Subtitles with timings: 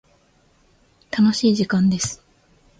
[1.15, 2.23] 楽しい時間です。